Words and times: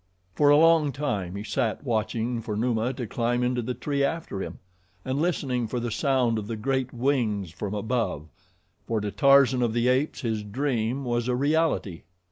For 0.33 0.49
a 0.49 0.57
long 0.57 0.91
time 0.91 1.35
he 1.35 1.43
sat 1.43 1.83
watching 1.83 2.41
for 2.41 2.55
Numa 2.55 2.91
to 2.93 3.05
climb 3.05 3.43
into 3.43 3.61
the 3.61 3.75
tree 3.75 4.03
after 4.03 4.41
him, 4.41 4.57
and 5.05 5.21
listening 5.21 5.67
for 5.67 5.79
the 5.79 5.91
sound 5.91 6.39
of 6.39 6.47
the 6.47 6.55
great 6.55 6.91
wings 6.91 7.51
from 7.51 7.75
above, 7.75 8.27
for 8.87 8.99
to 8.99 9.11
Tarzan 9.11 9.61
of 9.61 9.73
the 9.73 9.89
Apes 9.89 10.21
his 10.21 10.41
dream 10.41 11.03
was 11.05 11.27
a 11.27 11.35
reality. 11.35 12.01